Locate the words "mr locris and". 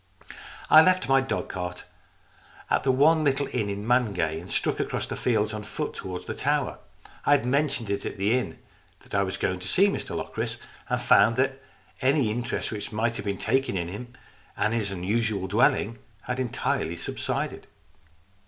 9.89-10.99